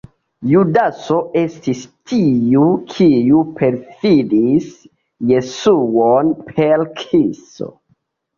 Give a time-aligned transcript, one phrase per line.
[0.51, 2.63] Judaso estis tiu
[2.93, 4.71] kiu perfidis
[5.33, 7.71] Jesuon per kiso.